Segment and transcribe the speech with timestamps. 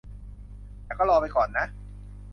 [0.85, 1.65] แต่ก็รอไปก่อนนะ